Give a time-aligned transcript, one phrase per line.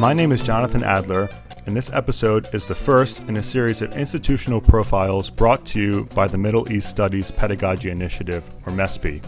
[0.00, 1.28] My name is Jonathan Adler,
[1.66, 6.04] and this episode is the first in a series of institutional profiles brought to you
[6.14, 9.22] by the Middle East Studies Pedagogy Initiative, or MESPI.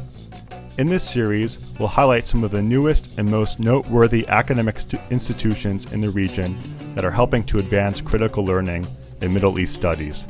[0.79, 4.80] In this series, we'll highlight some of the newest and most noteworthy academic
[5.11, 6.58] institutions in the region
[6.94, 8.86] that are helping to advance critical learning
[9.21, 10.27] in Middle East studies.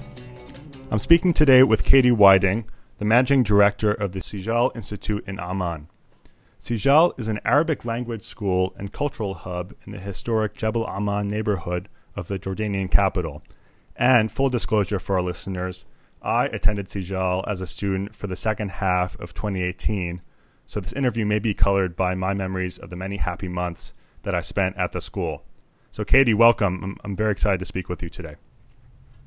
[0.90, 2.64] I'm speaking today with Katy Whiting,
[2.98, 5.86] the managing director of the Sijal Institute in Amman.
[6.62, 11.88] Sijal is an Arabic language school and cultural hub in the historic Jabal Amman neighborhood
[12.14, 13.42] of the Jordanian capital.
[13.96, 15.86] And full disclosure for our listeners,
[16.22, 20.22] I attended Sijal as a student for the second half of 2018
[20.64, 24.36] so this interview may be colored by my memories of the many happy months that
[24.36, 25.42] I spent at the school.
[25.90, 26.80] So, Katy, welcome.
[26.84, 28.36] I'm, I'm very excited to speak with you today.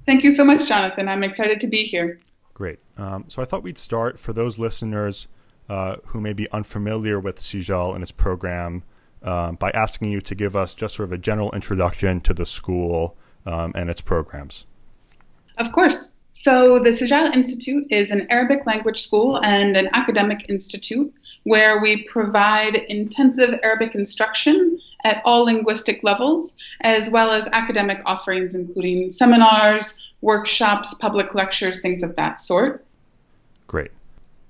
[0.05, 1.09] Thank you so much, Jonathan.
[1.09, 2.17] I'm excited to be here.
[2.53, 2.80] Great.
[2.95, 5.27] Um, so, I thought we'd start for those listeners
[5.69, 8.83] uh, who may be unfamiliar with Sijal and its program
[9.23, 12.45] um, by asking you to give us just sort of a general introduction to the
[12.45, 14.66] school um, and its programs.
[15.58, 16.13] Of course.
[16.38, 21.11] So, the Sijal Institute is an Arabic language school and an academic institute
[21.43, 28.53] where we provide intensive Arabic instruction at all linguistic levels, as well as academic offerings,
[28.53, 32.83] including seminars, workshops, public lectures, things of that sort.
[33.67, 33.91] Great.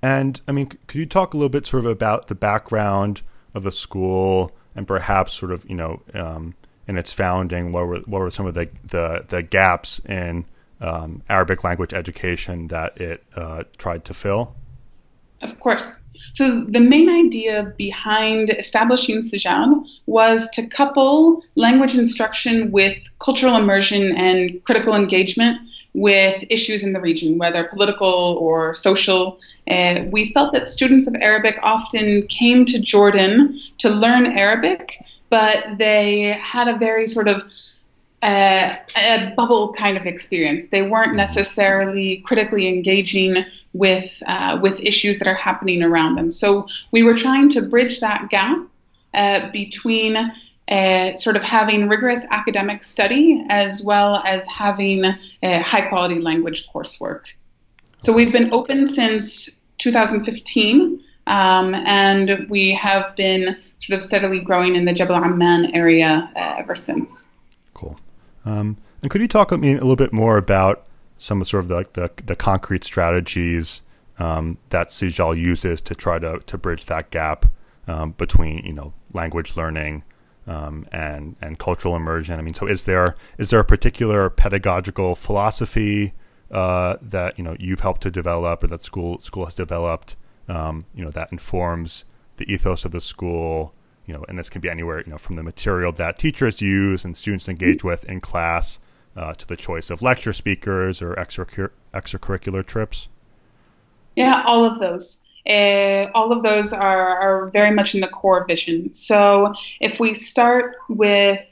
[0.06, 3.24] And I mean, could you talk a little bit sort of about the background
[3.56, 6.54] of the school and perhaps sort of, you know, um,
[6.88, 10.46] in its founding, what were, what were some of the, the, the gaps in
[10.80, 14.54] um, Arabic language education that it uh, tried to fill?
[15.42, 16.00] Of course.
[16.34, 24.16] So the main idea behind establishing Sijal was to couple language instruction with cultural immersion
[24.16, 25.60] and critical engagement
[25.96, 29.40] with issues in the region, whether political or social.
[29.70, 35.78] Uh, we felt that students of Arabic often came to Jordan to learn Arabic, but
[35.78, 37.44] they had a very sort of
[38.24, 40.68] a, a, bubble kind of experience.
[40.68, 41.18] They weren't mm-hmm.
[41.18, 46.32] necessarily critically engaging with uh, with issues that are happening around them.
[46.32, 48.58] So we were trying to bridge that gap
[49.14, 50.32] uh, between
[50.68, 55.04] uh, sort of having rigorous academic study as well as having
[55.44, 57.26] high quality language coursework.
[58.00, 61.02] So we've been open since 2015.
[61.28, 66.56] Um, and we have been sort of steadily growing in the Jabal Amman area uh,
[66.58, 67.28] ever since.
[67.74, 68.00] Cool.
[68.46, 70.86] Um, and could you talk to me a little bit more about
[71.18, 73.82] some of sort of the, like the, the concrete strategies
[74.20, 77.48] um, that Sijal uses to try to, to bridge that gap
[77.88, 80.04] um, between you know language learning
[80.48, 82.40] um, and and cultural immersion?
[82.40, 86.14] I mean, so is there is there a particular pedagogical philosophy
[86.52, 90.16] uh, that you know you've helped to develop or that school school has developed?
[90.48, 92.06] Um, you know that informs
[92.38, 93.74] the ethos of the school
[94.06, 97.06] you know, and this can be anywhere, you know, from the material that teachers use
[97.06, 98.80] and students engage with in class
[99.16, 103.10] uh, to the choice of lecture speakers or extracur- extracurricular trips?
[104.16, 105.22] Yeah, all of those.
[105.48, 108.94] Uh, all of those are, are very much in the core vision.
[108.94, 111.46] So if we start with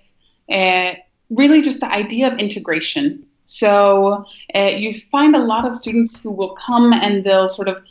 [0.52, 0.94] uh,
[1.30, 3.26] really just the idea of integration.
[3.46, 7.84] So uh, you find a lot of students who will come and they'll sort of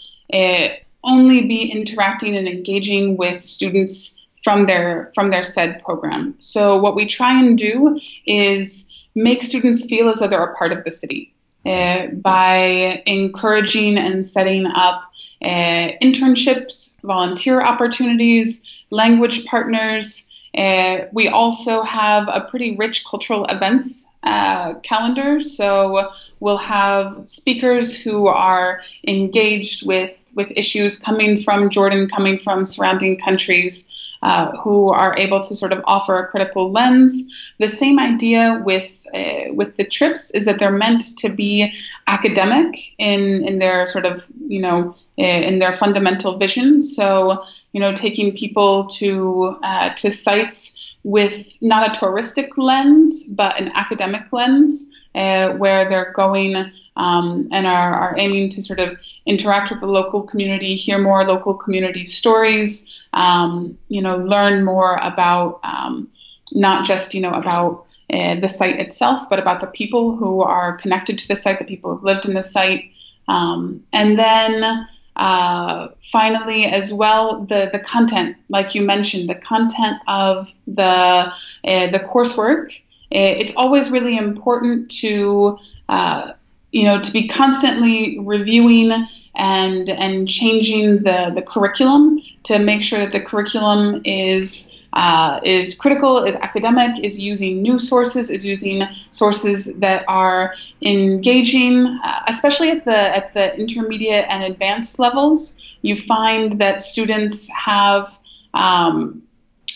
[1.04, 6.34] only be interacting and engaging with students from their from their said program.
[6.38, 10.72] So what we try and do is make students feel as though they're a part
[10.72, 15.11] of the city by encouraging and setting up
[15.44, 20.28] uh, internships, volunteer opportunities, language partners.
[20.56, 25.40] Uh, we also have a pretty rich cultural events uh, calendar.
[25.40, 32.64] So we'll have speakers who are engaged with with issues coming from Jordan, coming from
[32.64, 33.88] surrounding countries,
[34.22, 37.12] uh, who are able to sort of offer a critical lens.
[37.58, 41.72] The same idea with uh, with the trips is that they're meant to be
[42.06, 46.82] academic in in their sort of you know in their fundamental vision.
[46.82, 53.60] So you know taking people to uh, to sites with not a touristic lens but
[53.60, 54.88] an academic lens.
[55.14, 59.86] Uh, where they're going um, and are, are aiming to sort of interact with the
[59.86, 66.08] local community, hear more local community stories, um, you know, learn more about um,
[66.52, 70.76] not just, you know, about uh, the site itself, but about the people who are
[70.76, 72.90] connected to the site, the people who've lived in the site.
[73.28, 74.86] Um, and then
[75.16, 81.32] uh, finally, as well, the, the content, like you mentioned, the content of the, uh,
[81.64, 82.72] the coursework.
[83.10, 86.32] It's always really important to uh,
[86.72, 92.98] you know, to be constantly reviewing and and changing the the curriculum to make sure
[92.98, 98.82] that the curriculum is uh, is critical, is academic, is using new sources, is using
[99.10, 105.56] sources that are engaging, uh, especially at the at the intermediate and advanced levels.
[105.82, 108.18] You find that students have,
[108.54, 109.22] um,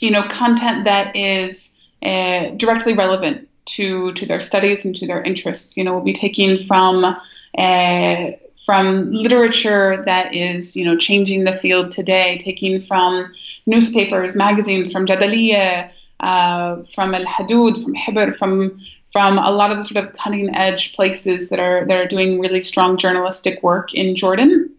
[0.01, 5.23] you know, content that is uh, directly relevant to to their studies and to their
[5.23, 5.77] interests.
[5.77, 7.05] You know, we'll be taking from
[7.59, 8.31] uh,
[8.67, 13.33] from literature that is, you know, changing the field today, taking from
[13.65, 15.91] newspapers, magazines, from Jadaliyya,
[16.21, 18.79] uh, from Al Hudood, from Hibr, from
[19.13, 22.41] from a lot of the sort of cutting edge places that are that are doing
[22.41, 24.75] really strong journalistic work in Jordan,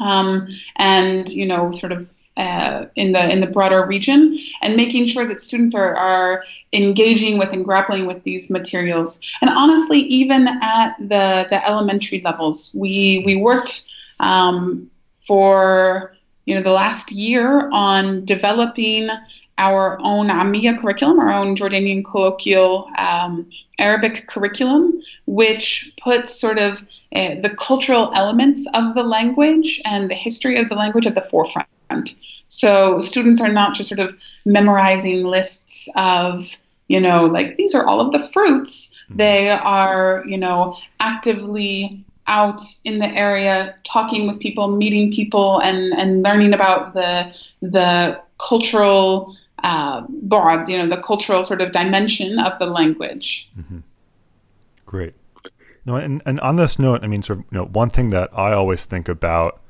[0.00, 2.08] um, and you know, sort of
[2.40, 6.42] uh, in the in the broader region, and making sure that students are are
[6.72, 9.20] engaging with and grappling with these materials.
[9.42, 13.90] And honestly, even at the the elementary levels, we we worked
[14.20, 14.90] um,
[15.26, 16.16] for
[16.46, 19.10] you know the last year on developing
[19.58, 26.82] our own Amiya curriculum, our own Jordanian colloquial um, Arabic curriculum, which puts sort of
[27.14, 31.26] uh, the cultural elements of the language and the history of the language at the
[31.30, 31.68] forefront.
[32.48, 36.56] So students are not just sort of memorizing lists of,
[36.88, 38.94] you know, like these are all of the fruits.
[39.04, 39.16] Mm-hmm.
[39.16, 45.92] They are, you know, actively out in the area talking with people, meeting people, and,
[45.94, 52.38] and learning about the the cultural uh, board, you know, the cultural sort of dimension
[52.38, 53.50] of the language.
[53.58, 53.78] Mm-hmm.
[54.86, 55.14] Great.
[55.84, 58.30] No, and, and on this note, I mean, sort of, you know, one thing that
[58.32, 59.60] I always think about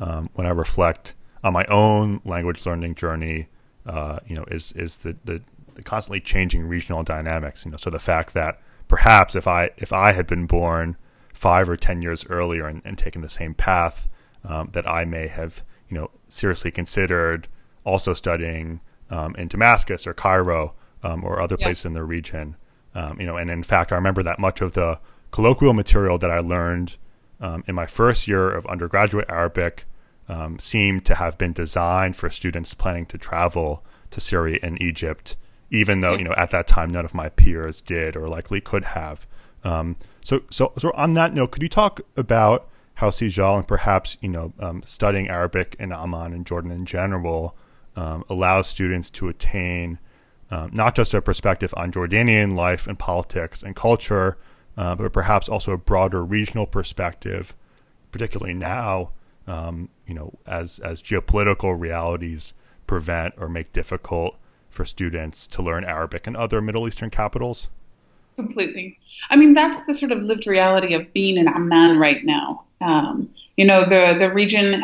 [0.00, 3.48] um, when I reflect on my own language learning journey,
[3.86, 5.42] uh, you know, is is the, the,
[5.74, 7.64] the constantly changing regional dynamics.
[7.64, 10.96] You know, so the fact that perhaps if I if I had been born
[11.32, 14.08] five or ten years earlier and, and taken the same path,
[14.44, 17.48] um, that I may have you know seriously considered
[17.84, 21.66] also studying um, in Damascus or Cairo um, or other yeah.
[21.66, 22.56] places in the region.
[22.94, 24.98] Um, you know, and in fact, I remember that much of the
[25.30, 26.98] colloquial material that I learned
[27.40, 29.86] um, in my first year of undergraduate Arabic
[30.30, 35.36] um, seem to have been designed for students planning to travel to Syria and Egypt,
[35.70, 38.84] even though you know at that time none of my peers did or likely could
[38.84, 39.26] have.
[39.64, 44.18] Um, so, so, so on that note, could you talk about how Sijal and perhaps
[44.20, 47.56] you know um, studying Arabic in Amman and Jordan in general
[47.96, 49.98] um, allows students to attain
[50.52, 54.38] um, not just a perspective on Jordanian life and politics and culture,
[54.76, 57.56] uh, but perhaps also a broader regional perspective,
[58.12, 59.10] particularly now
[59.50, 62.52] um, you know, as as geopolitical realities
[62.88, 64.36] prevent or make difficult
[64.68, 67.68] for students to learn Arabic in other Middle Eastern capitals?
[68.34, 68.98] Completely.
[69.30, 72.64] I mean, that's the sort of lived reality of being in Amman right now.
[72.80, 74.82] Um, you know, the the region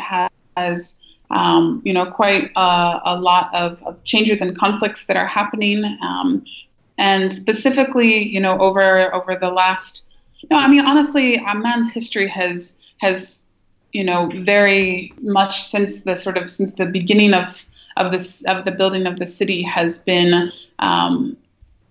[0.56, 0.98] has
[1.30, 5.84] um, you know quite a, a lot of, of, changes and conflicts that are happening,
[6.02, 6.44] um,
[6.98, 10.04] and specifically, you know, over over the last.
[10.52, 13.45] No, I mean, honestly, Amman's history has has
[13.96, 17.66] you know, very much since the sort of since the beginning of
[17.96, 21.34] of this of the building of the city has been um,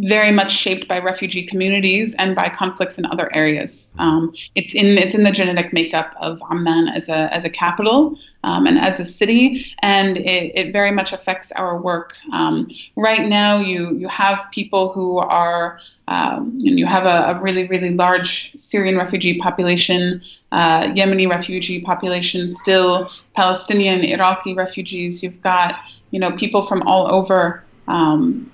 [0.02, 3.92] very much shaped by refugee communities and by conflicts in other areas.
[3.98, 8.16] Um, it's in it's in the genetic makeup of Amman as a as a capital
[8.46, 12.14] um, and as a city, and it, it very much affects our work.
[12.32, 17.66] Um, right now, you you have people who are um, you have a, a, really
[17.68, 20.22] really large Syrian refugee population,
[20.52, 25.24] uh, Yemeni refugee population, still Palestinian, Iraqi refugees.
[25.24, 25.80] You've got
[26.12, 27.64] you know people from all over.
[27.88, 28.52] Um,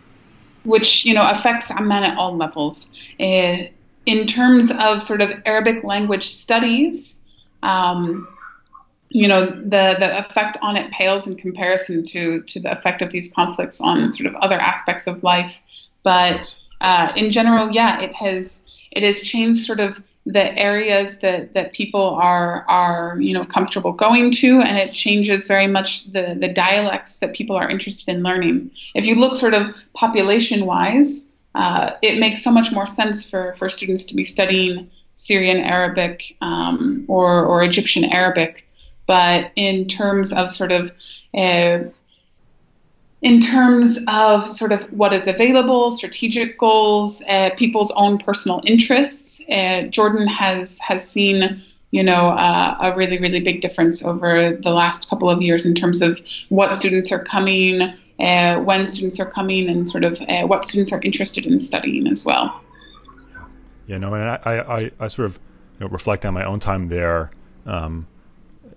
[0.63, 2.93] which you know affects Amman at all levels.
[3.19, 3.57] Uh,
[4.05, 7.19] in terms of sort of Arabic language studies,
[7.63, 8.27] um,
[9.13, 13.12] you know the the effect on it pales in comparison to to the effect of
[13.12, 15.62] these conflicts on sort of other aspects of life.
[16.03, 21.53] But uh, in general, yeah, it has it has changed sort of the areas that,
[21.56, 26.38] that people are are you know comfortable going to and it changes very much the,
[26.39, 31.27] the dialects that people are interested in learning if you look sort of population wise
[31.56, 36.38] uh, it makes so much more sense for, for students to be studying Syrian Arabic
[36.41, 38.65] um, or, or Egyptian Arabic
[39.12, 40.89] but in terms of sort of
[41.34, 41.80] uh,
[43.22, 49.41] in terms of sort of what is available, strategic goals, uh, people's own personal interests,
[49.51, 54.72] uh, Jordan has has seen you know uh, a really really big difference over the
[54.72, 59.30] last couple of years in terms of what students are coming, uh, when students are
[59.30, 62.62] coming, and sort of uh, what students are interested in studying as well.
[63.88, 65.38] Yeah, no, and I I, I sort of
[65.80, 67.30] you know, reflect on my own time there.
[67.65, 68.08] Um,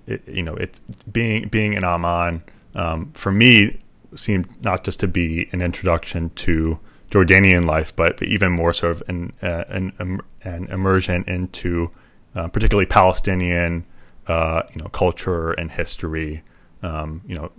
[0.07, 0.81] it, you know, it's
[1.11, 2.43] being being in Amman
[2.75, 3.79] um, for me
[4.15, 6.79] seemed not just to be an introduction to
[7.11, 11.91] Jordanian life, but, but even more sort of an, uh, an, um, an immersion into
[12.35, 13.85] uh, particularly Palestinian,
[14.27, 16.43] uh, you know, culture and history.
[16.83, 17.51] Um, you know,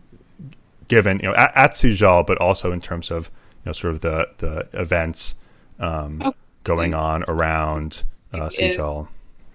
[0.87, 3.31] given you know at, at Sijal, but also in terms of
[3.63, 5.35] you know sort of the the events
[5.79, 6.37] um, okay.
[6.63, 9.07] going on around uh, Sijal.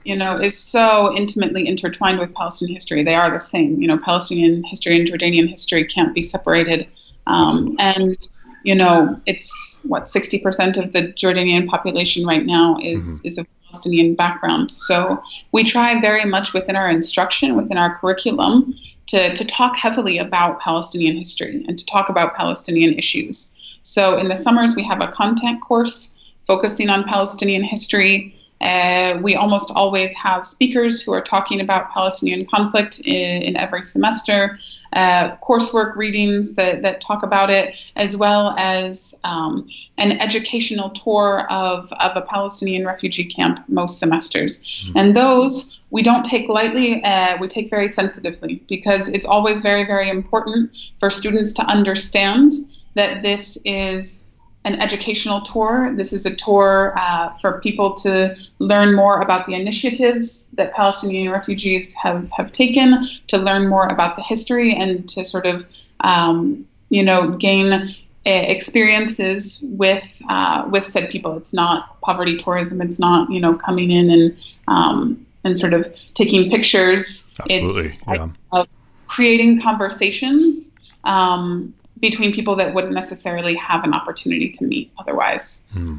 [0.04, 3.04] You know, is so intimately intertwined with Palestinian history.
[3.04, 3.80] They are the same.
[3.80, 6.88] You know, Palestinian history and Jordanian history can't be separated.
[7.26, 8.16] Um, and
[8.62, 13.26] you know, it's what 60% of the Jordanian population right now is mm-hmm.
[13.26, 14.70] is of Palestinian background.
[14.70, 18.74] So we try very much within our instruction, within our curriculum,
[19.06, 23.52] to, to talk heavily about Palestinian history and to talk about Palestinian issues.
[23.82, 26.14] So in the summers, we have a content course
[26.46, 28.36] focusing on Palestinian history.
[28.60, 33.82] Uh, we almost always have speakers who are talking about Palestinian conflict in, in every
[33.82, 34.58] semester
[34.92, 41.46] uh, coursework readings that, that talk about it, as well as um, an educational tour
[41.50, 44.60] of, of a Palestinian refugee camp most semesters.
[44.60, 44.98] Mm-hmm.
[44.98, 49.84] And those we don't take lightly, uh, we take very sensitively because it's always very,
[49.84, 52.52] very important for students to understand
[52.94, 54.19] that this is
[54.64, 55.92] an educational tour.
[55.96, 61.30] This is a tour uh, for people to learn more about the initiatives that Palestinian
[61.30, 65.64] refugees have, have taken, to learn more about the history, and to sort of,
[66.00, 67.88] um, you know, gain uh,
[68.26, 71.38] experiences with uh, with said people.
[71.38, 72.82] It's not poverty tourism.
[72.82, 74.36] It's not you know coming in and
[74.68, 77.30] um, and sort of taking pictures.
[77.40, 78.64] Absolutely, it's yeah.
[79.06, 80.70] creating conversations.
[81.04, 85.62] Um, between people that wouldn't necessarily have an opportunity to meet otherwise.
[85.72, 85.98] Hmm.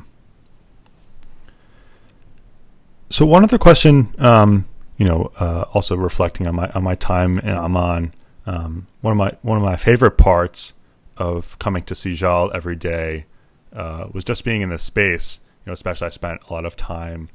[3.10, 4.66] So one other question, um,
[4.98, 8.14] you know, uh, also reflecting on my on my time in Amman,
[8.46, 10.74] um, one of my one of my favorite parts
[11.18, 13.26] of coming to Sijal every day
[13.74, 15.40] uh, was just being in the space.
[15.66, 17.30] You know, especially I spent a lot of time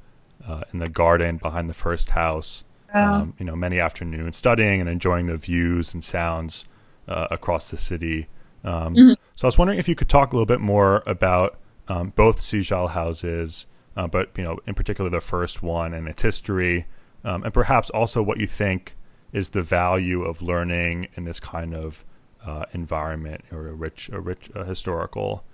[0.47, 2.65] uh, in the garden behind the first house.
[2.95, 6.65] Um, you know, many afternoons studying and enjoying the views and sounds
[7.07, 8.27] uh, across the city.
[8.67, 9.13] Um, mm-hmm.
[9.37, 11.59] So I was wondering if you could talk a little bit more about
[11.89, 16.23] um, both Sijal houses, uh, but you know, in particular the first one and its
[16.23, 16.87] history,
[17.25, 18.97] um, and perhaps also what you think
[19.33, 22.05] is the value of learning in this kind of
[22.45, 25.45] uh, environment or a rich, a rich uh, historical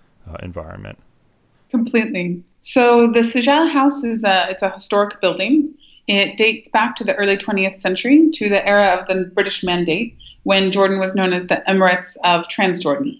[0.40, 0.98] environment.
[1.70, 2.42] Completely.
[2.60, 5.74] So the Sijal House is a it's a historic building.
[6.06, 10.16] It dates back to the early 20th century, to the era of the British Mandate
[10.44, 13.18] when Jordan was known as the Emirates of Transjordan.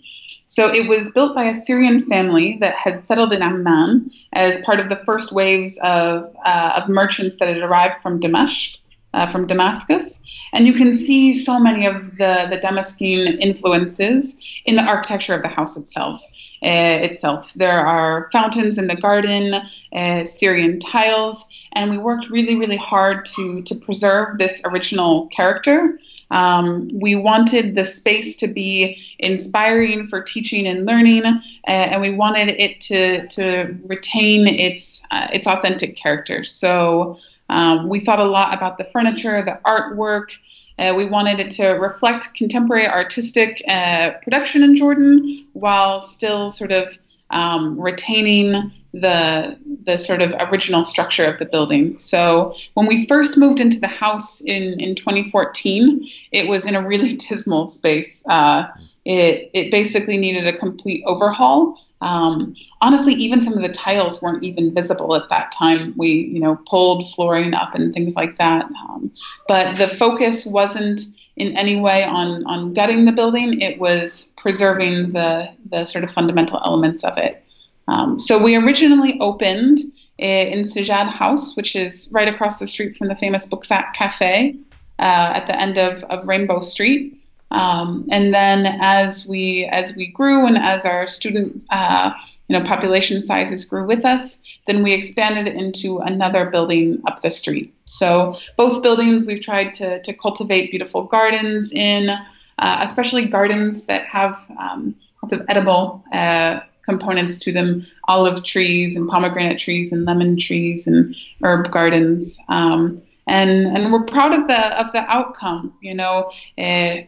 [0.49, 4.81] So it was built by a Syrian family that had settled in Amman as part
[4.81, 8.79] of the first waves of, uh, of merchants that had arrived from Damascus.
[9.15, 10.23] Uh, from Damascus,
[10.55, 15.43] and you can see so many of the the Damascene influences in the architecture of
[15.43, 16.23] the house itself.
[16.63, 19.61] Uh, itself, there are fountains in the garden,
[19.95, 25.99] uh, Syrian tiles, and we worked really, really hard to to preserve this original character
[26.33, 31.25] um, we wanted the space to be inspiring for teaching and learning,
[31.65, 36.43] and we wanted it to to retain its uh, its authentic character.
[36.43, 37.19] So
[37.51, 40.31] um, we thought a lot about the furniture, the artwork.
[40.79, 46.73] Uh, we wanted it to reflect contemporary artistic uh, production in Jordan while still sort
[46.73, 46.99] of
[47.29, 51.99] um, retaining the the sort of original structure of the building.
[51.99, 56.87] So when we first moved into the house in, in 2014, it was in a
[56.87, 58.23] really dismal space.
[58.27, 58.65] Uh,
[59.05, 61.81] it it basically needed a complete overhaul.
[62.03, 65.95] Um, honestly, even some of the tiles weren't even visible at that time.
[65.97, 68.67] We you know pulled flooring up and things like that.
[68.67, 69.11] Um,
[69.49, 71.03] but the focus wasn't
[71.37, 73.61] in any way on on gutting the building.
[73.61, 77.42] It was preserving the the sort of fundamental elements of it.
[77.89, 79.81] Um, so we originally opened
[80.19, 84.57] in Sijal House, which is right across the street from the famous Books@Cafe
[84.99, 87.19] uh, at the end of, of Rainbow Street.
[87.51, 92.11] Um, and then as we as we grew and as our student uh,
[92.49, 97.31] you know population sizes grew with us, then we expanded into another building up the
[97.31, 97.75] street.
[97.85, 104.07] So both buildings we've tried to to cultivate beautiful gardens in, uh, especially gardens that
[104.07, 106.61] have um, lots of edible uh,
[106.99, 112.39] components to them olive trees and pomegranate trees and lemon trees and herb gardens.
[112.49, 116.31] Um, and and we're proud of the of the outcome you know.
[116.59, 116.99] Uh,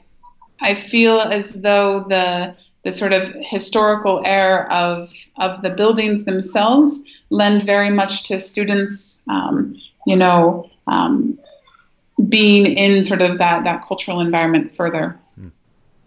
[0.61, 7.03] I feel as though the the sort of historical air of of the buildings themselves
[7.31, 9.77] lend very much to students um,
[10.07, 11.39] you know um,
[12.29, 15.19] being in sort of that that cultural environment further.
[15.37, 15.49] Hmm.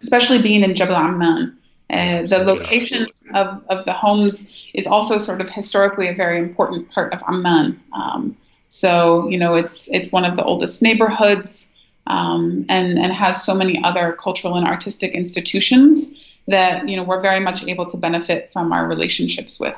[0.02, 1.58] especially being in Jabal Amman
[1.90, 6.90] Uh, the location of, of the homes is also sort of historically a very important
[6.90, 7.80] part of Amman.
[7.92, 8.36] Um,
[8.68, 11.68] so you know it's it's one of the oldest neighborhoods
[12.06, 16.12] um, and and has so many other cultural and artistic institutions
[16.48, 19.76] that you know we're very much able to benefit from our relationships with.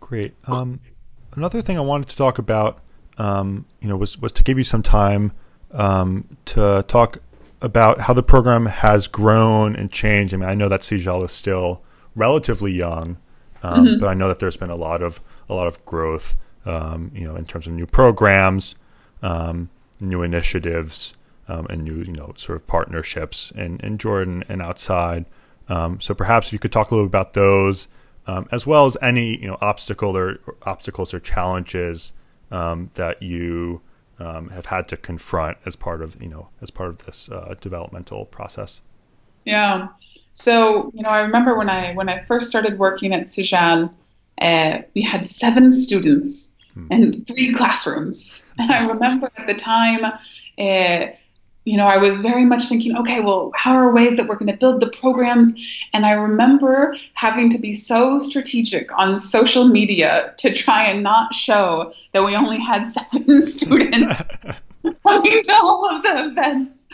[0.00, 0.34] Great.
[0.46, 0.80] Um,
[1.34, 2.80] another thing I wanted to talk about,
[3.18, 5.32] um, you know, was was to give you some time
[5.72, 7.18] um, to talk
[7.66, 10.32] about how the program has grown and changed.
[10.32, 11.82] I mean, I know that Sijal is still
[12.14, 13.18] relatively young,
[13.64, 14.00] um, mm-hmm.
[14.00, 17.26] but I know that there's been a lot of a lot of growth, um, you
[17.26, 18.76] know, in terms of new programs,
[19.20, 19.68] um,
[19.98, 21.16] new initiatives,
[21.48, 25.26] um, and new you know sort of partnerships in, in Jordan and outside.
[25.68, 27.88] Um, so perhaps if you could talk a little bit about those,
[28.28, 32.12] um, as well as any you know obstacle or, or obstacles or challenges
[32.48, 33.80] that you
[34.18, 37.54] um, have had to confront as part of you know as part of this uh,
[37.60, 38.80] developmental process?
[39.44, 39.88] Yeah.
[40.34, 43.92] So you know, I remember when I when I first started working at Sijal,
[44.40, 46.86] uh, we had seven students hmm.
[46.90, 50.04] and three classrooms, and I remember at the time.
[50.58, 51.12] Uh,
[51.66, 54.52] you know, I was very much thinking, okay, well, how are ways that we're going
[54.52, 55.52] to build the programs?
[55.92, 61.34] And I remember having to be so strategic on social media to try and not
[61.34, 64.22] show that we only had seven students
[65.02, 66.86] coming to all of the events.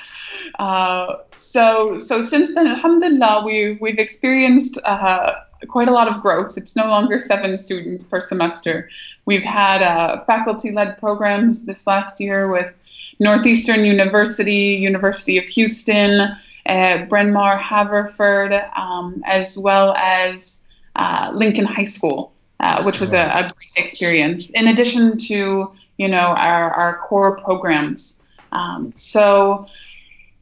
[0.59, 5.35] Uh, so, so since then, alhamdulillah, we, we've experienced uh,
[5.69, 6.57] quite a lot of growth.
[6.57, 8.89] It's no longer seven students per semester.
[9.25, 12.73] We've had uh, faculty-led programs this last year with
[13.21, 16.33] Northeastern University, University of Houston,
[16.67, 20.61] uh, Bryn Mawr, Haverford, um, as well as
[20.97, 24.51] uh, Lincoln High School, uh, which was a, a, great experience.
[24.51, 28.21] In addition to you know our, our core programs,
[28.53, 29.67] um, so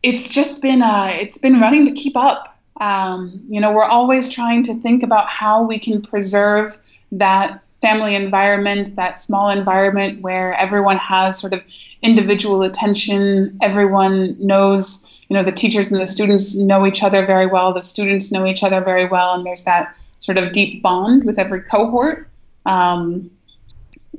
[0.03, 2.59] it's just been uh, it's been running to keep up.
[2.81, 6.79] Um, you know, we're always trying to think about how we can preserve
[7.13, 11.65] that family environment, that small environment where everyone has sort of
[12.03, 17.47] individual attention, everyone knows, you know, the teachers and the students know each other very
[17.47, 21.25] well, the students know each other very well, and there's that sort of deep bond
[21.25, 22.29] with every cohort,
[22.67, 23.31] um,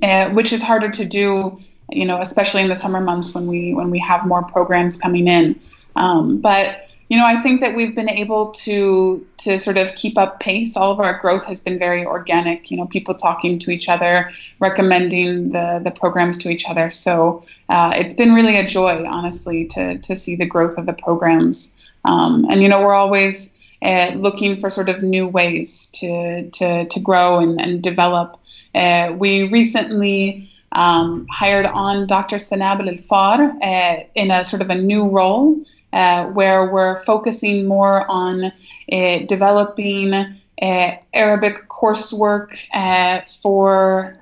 [0.02, 1.56] uh, which is harder to do,
[1.89, 5.28] you know, especially in the summer months when we when we have more programs coming
[5.28, 5.60] in.
[5.95, 10.17] Um, but you know, I think that we've been able to to sort of keep
[10.17, 10.78] up pace.
[10.78, 12.71] All of our growth has been very organic.
[12.71, 16.89] You know, people talking to each other, recommending the the programs to each other.
[16.89, 20.93] So uh, it's been really a joy, honestly, to to see the growth of the
[20.93, 21.76] programs.
[22.06, 26.86] Um, and you know, we're always uh, looking for sort of new ways to to
[26.86, 28.39] to grow and, and develop.
[28.74, 30.47] Uh, we recently.
[30.74, 32.38] Um, hired on Dr.
[32.38, 35.60] Sanab Al Far uh, in a sort of a new role
[35.93, 38.51] uh, where we're focusing more on
[38.91, 44.17] uh, developing uh, Arabic coursework uh, for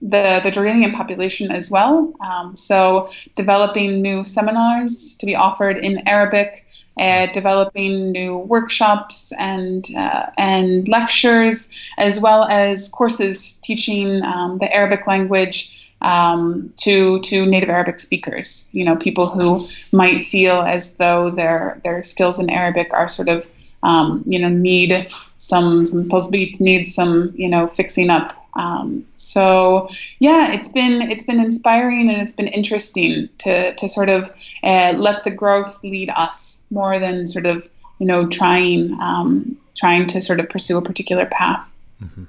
[0.00, 2.12] the, the Jordanian population as well.
[2.20, 6.64] Um, so, developing new seminars to be offered in Arabic.
[6.98, 14.74] Uh, developing new workshops and uh, and lectures, as well as courses teaching um, the
[14.74, 18.68] Arabic language um, to to native Arabic speakers.
[18.72, 23.28] You know, people who might feel as though their their skills in Arabic are sort
[23.28, 23.48] of
[23.82, 28.34] um, you know need some some tasbit, need some you know fixing up.
[28.54, 34.08] Um, so yeah, it's been it's been inspiring and it's been interesting to to sort
[34.08, 34.30] of
[34.62, 40.06] uh, let the growth lead us more than sort of you know trying um, trying
[40.08, 41.74] to sort of pursue a particular path.
[42.02, 42.24] Mm-hmm.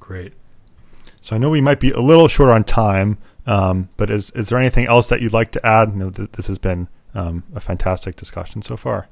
[0.00, 0.32] Great.
[1.20, 4.48] So I know we might be a little short on time, um, but is is
[4.48, 5.90] there anything else that you'd like to add?
[5.90, 9.08] You know, th- this has been um, a fantastic discussion so far.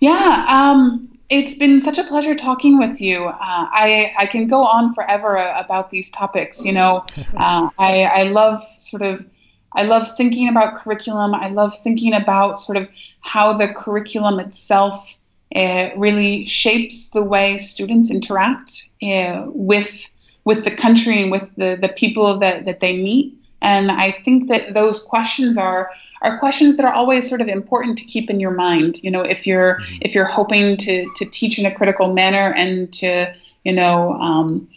[0.00, 3.26] Yeah, um, it's been such a pleasure talking with you.
[3.26, 6.64] Uh, I I can go on forever about these topics.
[6.64, 7.04] You know,
[7.36, 9.26] uh, I I love sort of.
[9.74, 11.34] I love thinking about curriculum.
[11.34, 12.88] I love thinking about sort of
[13.20, 15.18] how the curriculum itself
[15.54, 20.08] uh, really shapes the way students interact uh, with
[20.48, 23.34] with the country and with the, the people that, that they meet.
[23.60, 25.90] And I think that those questions are
[26.22, 29.02] are questions that are always sort of important to keep in your mind.
[29.02, 29.98] You know, if you're mm-hmm.
[30.06, 33.34] if you're hoping to to teach in a critical manner and to
[33.64, 34.68] you know um,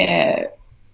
[0.00, 0.44] uh,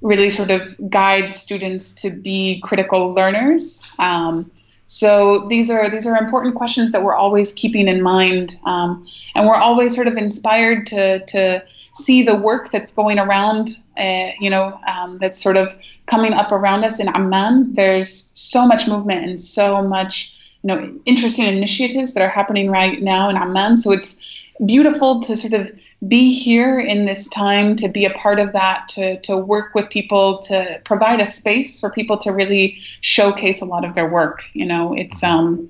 [0.00, 3.82] really sort of guide students to be critical learners.
[3.98, 4.50] Um,
[4.86, 9.46] so these are these are important questions that we're always keeping in mind, um, and
[9.46, 14.48] we're always sort of inspired to to see the work that's going around, uh, you
[14.48, 15.74] know, um, that's sort of
[16.06, 17.74] coming up around us in Amman.
[17.74, 23.02] There's so much movement and so much, you know, interesting initiatives that are happening right
[23.02, 23.78] now in Amman.
[23.78, 25.70] So it's beautiful to sort of
[26.08, 29.90] be here in this time, to be a part of that, to, to work with
[29.90, 34.44] people, to provide a space for people to really showcase a lot of their work.
[34.52, 35.68] You know, it's um,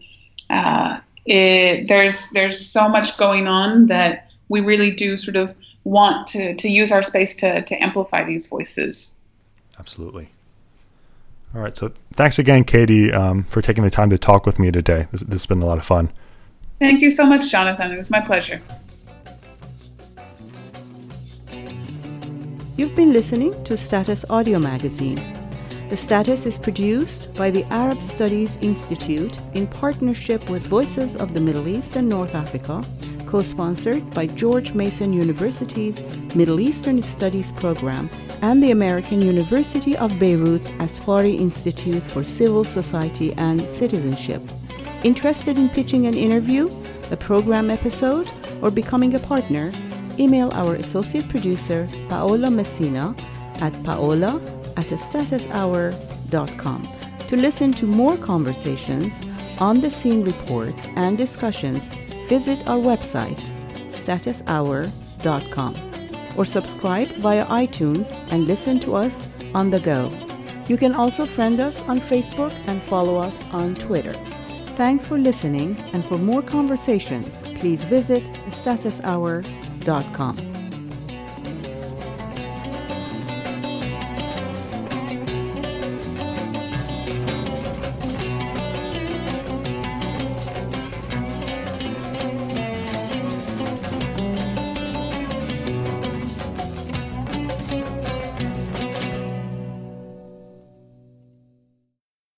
[0.51, 6.27] uh, it, there's there's so much going on that we really do sort of want
[6.29, 9.15] to to use our space to to amplify these voices.
[9.79, 10.29] Absolutely.
[11.55, 11.77] All right.
[11.77, 15.09] So thanks again, Katy, um, for taking the time to talk with me today.
[15.11, 16.13] This, this has been a lot of fun.
[16.79, 17.91] Thank you so much, Jonathan.
[17.93, 18.61] It was my pleasure.
[22.77, 25.19] You've been listening to Status Audio Magazine.
[25.89, 31.41] The Status is produced by the Arab Studies Institute in partnership with Voices of the
[31.41, 32.85] Middle East and North Africa,
[33.25, 36.03] co sponsored by George Mason University's
[36.35, 38.11] Middle Eastern Studies program
[38.43, 44.43] and the American University of Beirut's Asfari Institute for Civil Society and Citizenship.
[45.07, 46.69] Interested in pitching an interview,
[47.13, 48.29] a program episode,
[48.61, 49.71] or becoming a partner?
[50.19, 53.15] Email our associate producer, Paola Messina,
[53.61, 54.41] at paola
[54.77, 56.89] at statushour.com
[57.29, 59.21] to listen to more conversations,
[59.61, 61.87] on the scene reports, and discussions.
[62.27, 63.39] Visit our website,
[63.91, 65.77] statushour.com,
[66.37, 70.11] or subscribe via iTunes and listen to us on the go.
[70.67, 74.17] You can also friend us on Facebook and follow us on Twitter.
[74.77, 80.56] Thanks for listening, and for more conversations, please visit statushour.com.